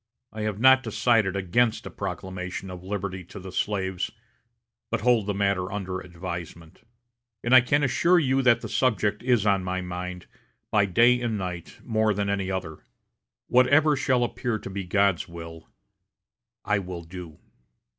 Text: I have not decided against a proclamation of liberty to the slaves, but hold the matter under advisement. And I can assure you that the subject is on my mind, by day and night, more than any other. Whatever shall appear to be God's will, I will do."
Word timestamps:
I 0.33 0.41
have 0.41 0.59
not 0.59 0.81
decided 0.81 1.35
against 1.35 1.85
a 1.85 1.91
proclamation 1.91 2.71
of 2.71 2.83
liberty 2.83 3.23
to 3.25 3.39
the 3.39 3.51
slaves, 3.51 4.09
but 4.89 5.01
hold 5.01 5.27
the 5.27 5.33
matter 5.35 5.71
under 5.71 5.99
advisement. 5.99 6.81
And 7.43 7.53
I 7.53 7.61
can 7.61 7.83
assure 7.83 8.17
you 8.17 8.41
that 8.41 8.61
the 8.61 8.67
subject 8.67 9.21
is 9.21 9.45
on 9.45 9.63
my 9.63 9.81
mind, 9.81 10.25
by 10.71 10.85
day 10.87 11.21
and 11.21 11.37
night, 11.37 11.77
more 11.83 12.15
than 12.15 12.31
any 12.31 12.49
other. 12.49 12.79
Whatever 13.45 13.95
shall 13.95 14.23
appear 14.23 14.57
to 14.57 14.71
be 14.71 14.85
God's 14.85 15.27
will, 15.27 15.69
I 16.65 16.79
will 16.79 17.03
do." 17.03 17.37